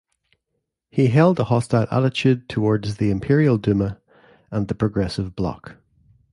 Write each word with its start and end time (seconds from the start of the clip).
He 0.89 1.09
held 1.09 1.39
a 1.39 1.43
hostile 1.43 1.85
attitude 1.91 2.49
towards 2.49 2.95
the 2.97 3.11
Imperial 3.11 3.59
Duma 3.59 4.01
and 4.49 4.67
the 4.67 4.73
Progressive 4.73 5.35
Bloc. 5.35 5.77